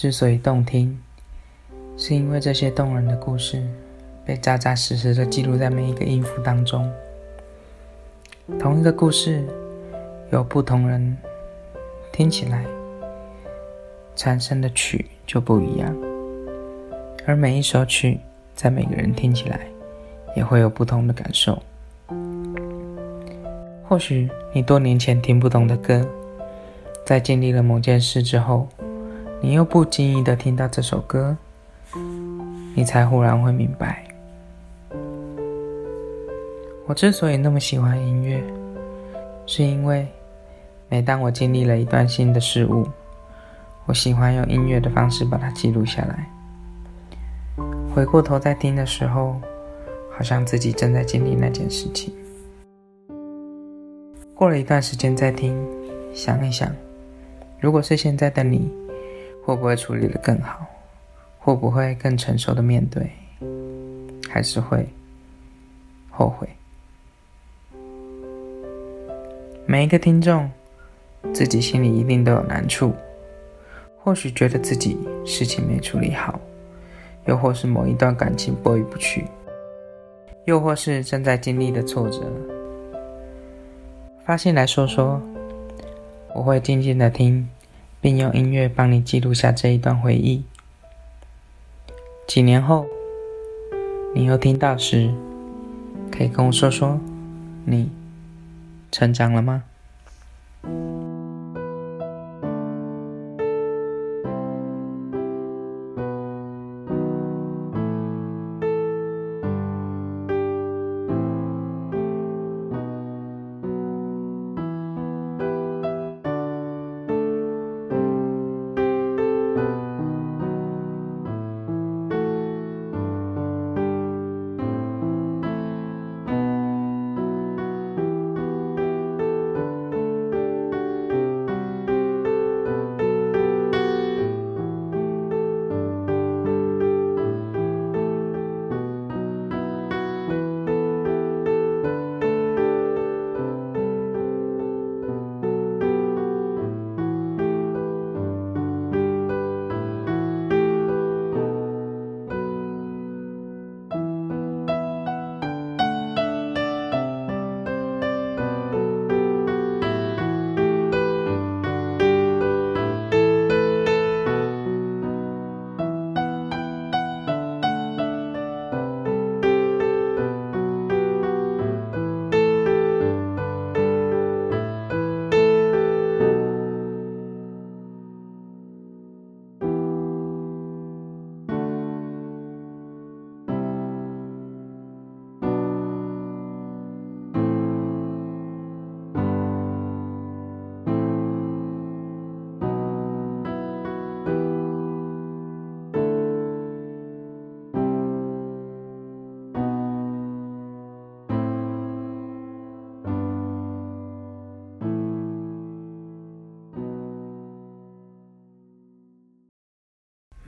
[0.00, 0.96] 之所以动听，
[1.96, 3.66] 是因为这些动人的故事
[4.24, 6.88] 被扎扎实实的记录在每一个音符当中。
[8.60, 9.44] 同一个故事，
[10.30, 11.16] 有不同人
[12.12, 12.64] 听起来
[14.14, 15.92] 产生的曲就不一样，
[17.26, 18.20] 而每一首曲
[18.54, 19.66] 在每个人听起来
[20.36, 21.60] 也会有不同的感受。
[23.88, 26.08] 或许你多年前听不懂的歌。
[27.04, 28.68] 在经历了某件事之后，
[29.40, 31.36] 你又不经意的听到这首歌，
[32.74, 34.04] 你才忽然会明白。
[36.86, 38.42] 我之所以那么喜欢音乐，
[39.46, 40.08] 是因为
[40.88, 42.84] 每当我经历了一段新的事物，
[43.86, 46.28] 我喜欢用音乐的方式把它记录下来。
[47.94, 49.40] 回过头再听的时候，
[50.10, 52.12] 好像自己正在经历那件事情。
[54.34, 55.56] 过了一段时间再听，
[56.12, 56.68] 想一想。
[57.60, 58.70] 如果是现在的你，
[59.48, 60.66] 会不会处理的更好？
[61.38, 63.10] 会不会更成熟的面对？
[64.28, 64.86] 还是会
[66.10, 66.46] 后悔？
[69.64, 70.50] 每一个听众，
[71.32, 72.92] 自己心里一定都有难处，
[74.04, 76.38] 或许觉得自己事情没处理好，
[77.24, 79.24] 又或是某一段感情过意不去，
[80.44, 82.20] 又或是正在经历的挫折，
[84.26, 85.18] 发信来说说。
[86.34, 87.48] 我会静静的听，
[88.08, 90.42] 并用音乐帮你记录下这一段回忆。
[92.26, 92.86] 几年后，
[94.14, 95.12] 你又听到时，
[96.10, 96.98] 可以跟我说说，
[97.66, 97.90] 你
[98.90, 99.64] 成长了吗？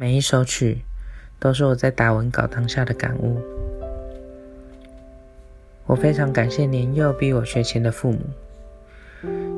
[0.00, 0.80] 每一首曲，
[1.40, 3.36] 都是我在打文稿当下的感悟。
[5.86, 8.20] 我非常感谢年幼逼我学琴的父母。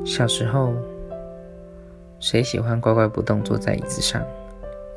[0.03, 0.73] 小时候，
[2.19, 4.19] 谁喜欢乖乖不动坐在椅子上，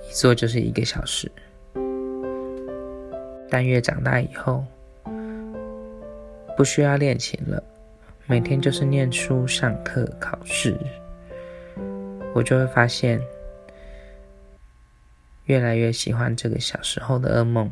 [0.08, 1.30] 一坐就是一个小时？
[3.50, 4.64] 但越长大以后，
[6.56, 7.62] 不需要练琴了，
[8.26, 10.74] 每天就是念书、上课、考试，
[12.34, 13.20] 我就会发现。
[15.44, 17.70] 越来越喜欢这个小时候的噩梦。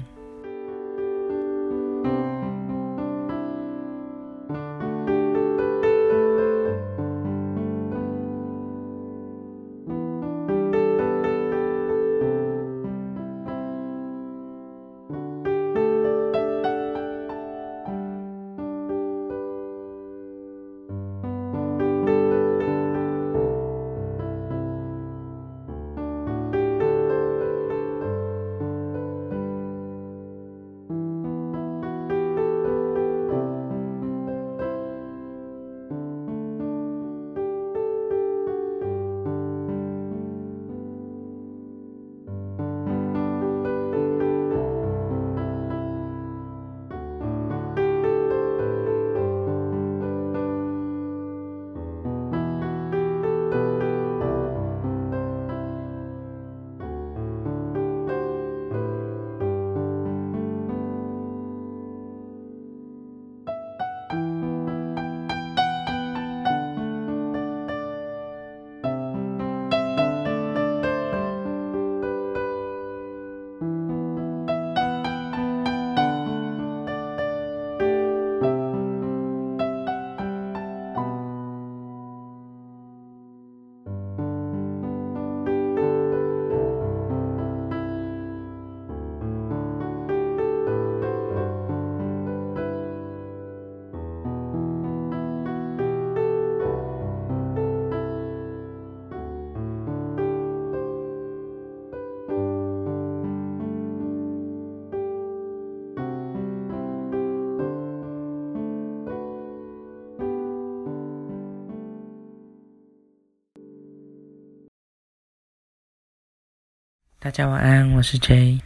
[117.24, 118.58] 大家晚安，我是 J。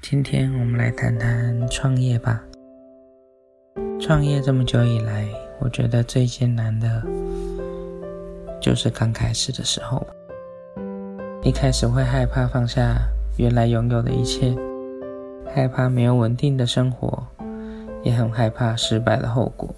[0.00, 2.42] 今天我们来谈谈创业吧。
[4.00, 5.28] 创业这么久以来，
[5.60, 7.02] 我觉得最艰难的，
[8.58, 10.02] 就是刚开始的时候。
[11.42, 12.96] 一开始会害怕放下
[13.36, 14.56] 原来拥有的一切，
[15.54, 17.22] 害怕没有稳定的生活，
[18.02, 19.68] 也很害怕失败的后果，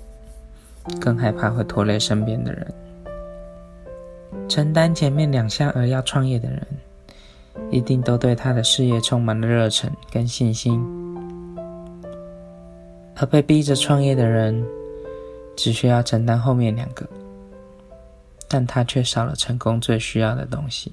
[1.00, 2.72] 更害怕会拖累身边的人。
[4.48, 6.64] 承担前面两项而要创业的人。
[7.70, 10.82] 一定都对他的事业充满了热忱跟信心，
[13.16, 14.64] 而被逼着创业的人，
[15.56, 17.08] 只需要承担后面两个，
[18.48, 20.92] 但他却少了成功最需要的东西。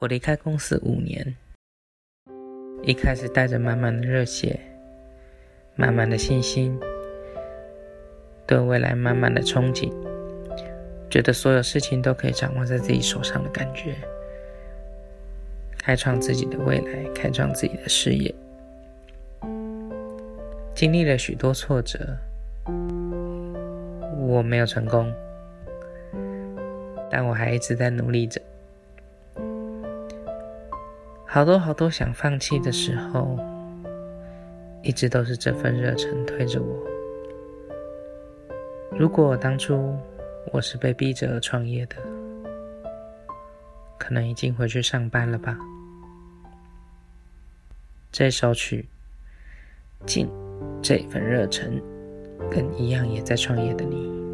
[0.00, 1.36] 我离开公司五年，
[2.82, 4.58] 一开始带着满满的热血、
[5.76, 6.74] 满满的信心，
[8.46, 9.92] 对未来满满的憧憬，
[11.10, 13.94] 觉得所有事情都可以掌握在自己手上的感觉，
[15.76, 18.34] 开创自己的未来，开创自己的事业。
[20.74, 22.16] 经历了许多挫折，
[24.18, 25.12] 我没有成功，
[27.10, 28.40] 但我还一直在努力着。
[31.32, 33.38] 好多好多想放弃的时候，
[34.82, 36.84] 一直都是这份热忱推着我。
[38.98, 39.96] 如果当初
[40.52, 41.94] 我是被逼着创业的，
[43.96, 45.56] 可能已经回去上班了吧。
[48.10, 48.88] 这首曲
[50.04, 50.28] 《尽
[50.82, 51.80] 这份热忱》，
[52.50, 54.29] 跟一样也在创业的你。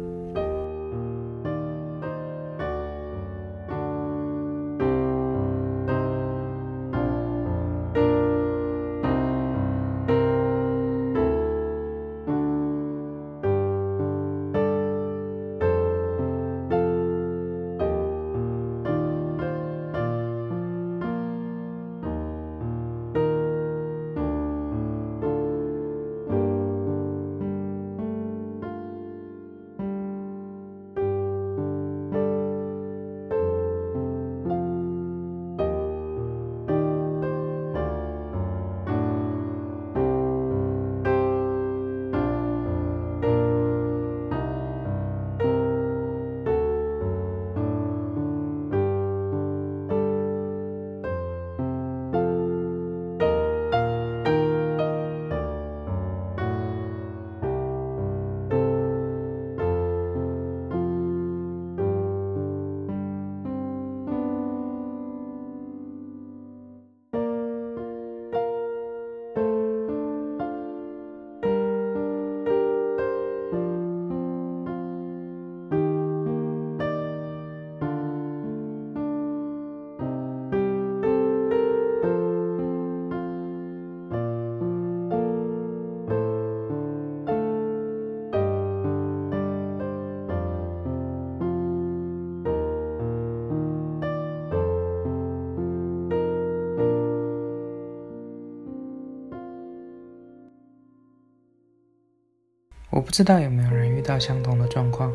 [103.07, 105.13] 不知道有没有人遇到相同的状况。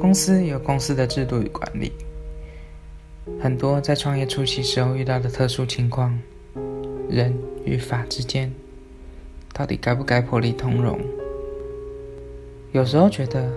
[0.00, 1.90] 公司有公司的制度与管理，
[3.42, 6.16] 很多在创业初期时候遇到的特殊情况，
[7.08, 8.54] 人与法之间
[9.52, 11.00] 到底该不该破例通融？
[12.70, 13.50] 有时候觉得，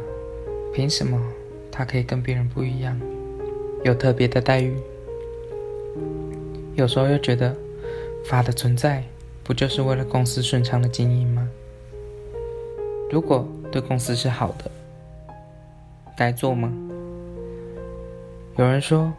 [0.74, 1.22] 凭什么
[1.72, 3.00] 他可以跟别人不一样，
[3.84, 4.76] 有特别的待遇。
[6.74, 7.56] 有时候又觉得，
[8.26, 9.04] 法的存在
[9.44, 11.50] 不就是为了公司顺畅的经营吗？
[13.12, 14.72] 如果对公司是好的，
[16.16, 16.72] 该做吗？
[18.56, 19.12] 有人说，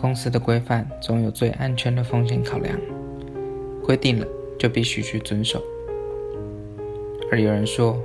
[0.00, 2.76] 公司的规范总有最安全的风险考量，
[3.82, 4.26] 规定了
[4.58, 5.62] 就必须去遵守。
[7.30, 7.96] 而有人说，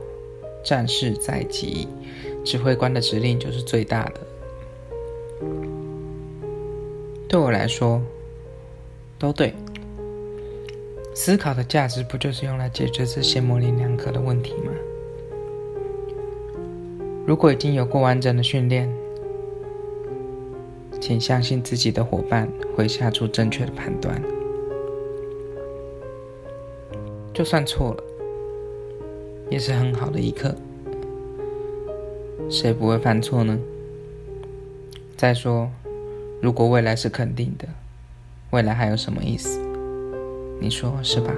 [0.64, 1.88] 战事在即，
[2.46, 4.22] 指挥官的指令就是最大的。
[7.28, 8.02] 对我来说，
[9.18, 9.54] 都对。
[11.22, 14.72] 思考的价值不就是用来解决这些模棱两可的问题吗？
[17.26, 18.90] 如果已经有过完整的训练，
[21.02, 24.24] 请相信自己的伙伴会下出正确的判断。
[27.34, 28.04] 就算错了，
[29.50, 30.56] 也是很好的一课。
[32.50, 33.60] 谁不会犯错呢？
[35.18, 35.70] 再说，
[36.42, 37.68] 如果未来是肯定的，
[38.52, 39.60] 未来还有什么意思？
[40.60, 41.34] 你说是吧？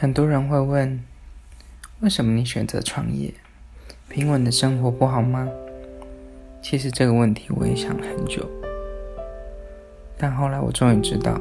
[0.00, 1.02] 很多人会问：
[2.02, 3.34] 为什么你选择创业？
[4.08, 5.48] 平稳的生活不好吗？
[6.62, 8.48] 其实这个问题我也想了很久，
[10.16, 11.40] 但后来我终于知道。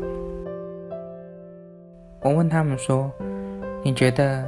[2.22, 3.12] 我问他们说：
[3.84, 4.44] 你觉得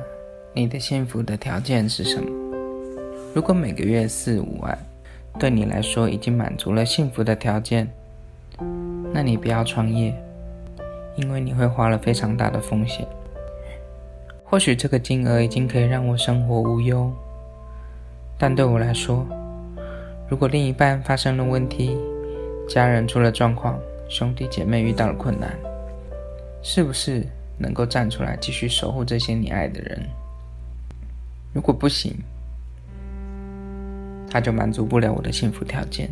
[0.54, 2.32] 你的幸福的条件是什么？
[3.36, 4.76] 如果每个月四五万
[5.38, 7.88] 对你来说已经满足了幸福的条件，
[9.14, 10.12] 那你不要创业，
[11.16, 13.08] 因为你会花了非常大的风险。
[14.50, 17.14] 或许这个金额已经可以让我生活无忧，
[18.36, 19.24] 但对我来说，
[20.28, 21.96] 如果另一半发生了问题，
[22.68, 23.80] 家人出了状况，
[24.10, 25.56] 兄弟姐妹遇到了困难，
[26.64, 27.24] 是不是
[27.60, 30.02] 能够站出来继续守护这些你爱的人？
[31.54, 32.16] 如果不行，
[34.32, 36.10] 他就满足不了我的幸福条件。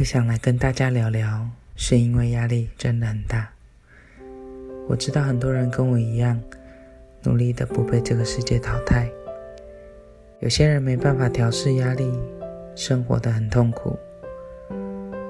[0.00, 3.50] 会想来跟大家聊聊，是因为压力真的很大。
[4.88, 6.40] 我知道很多人跟我一样，
[7.22, 9.06] 努力的不被这个世界淘汰。
[10.38, 12.10] 有些人没办法调试压力，
[12.74, 13.94] 生活的很痛苦。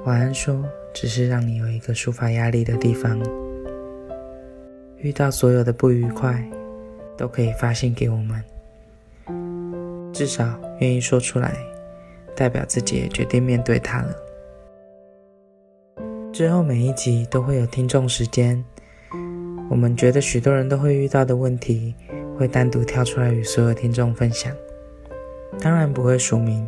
[0.04, 3.20] 晚安说，只是让你有一个抒发压力的地方。
[4.98, 6.48] 遇到所有的不愉快，
[7.16, 8.40] 都可以发信给我们。
[10.12, 11.56] 至少愿意说出来，
[12.36, 14.14] 代表自己也决定面对它了。
[16.32, 18.64] 之后每一集都会有听众时间，
[19.68, 21.94] 我们觉得许多人都会遇到的问题，
[22.38, 24.54] 会单独跳出来与所有听众分享。
[25.60, 26.66] 当然不会署名，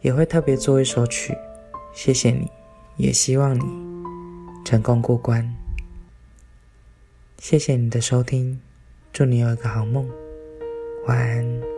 [0.00, 1.36] 也会特别做一首曲，
[1.92, 2.48] 谢谢你，
[2.96, 3.64] 也希望你
[4.64, 5.54] 成功过关。
[7.38, 8.60] 谢谢你的收听，
[9.12, 10.08] 祝你有一个好梦，
[11.06, 11.73] 晚安。